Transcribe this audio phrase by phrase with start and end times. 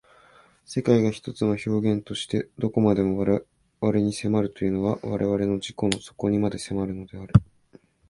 [0.65, 7.31] 世界が一つの表現として何処までも我々に迫るというのは我々の自己の底にまで迫るのである。